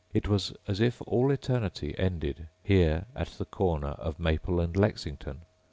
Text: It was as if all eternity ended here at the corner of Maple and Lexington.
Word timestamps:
It 0.15 0.27
was 0.27 0.51
as 0.67 0.79
if 0.81 0.99
all 1.05 1.29
eternity 1.29 1.93
ended 1.95 2.47
here 2.63 3.05
at 3.15 3.27
the 3.37 3.45
corner 3.45 3.89
of 3.89 4.17
Maple 4.19 4.59
and 4.59 4.75
Lexington. 4.75 5.41